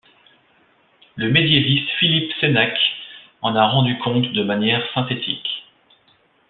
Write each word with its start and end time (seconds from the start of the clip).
Le 1.15 1.29
médiéviste 1.31 1.87
Philippe 1.99 2.31
Sénac 2.41 2.75
en 3.43 3.55
a 3.55 3.67
rendu 3.69 3.99
compte 3.99 4.31
de 4.33 4.43
manière 4.43 4.81
synthétique. 4.95 5.47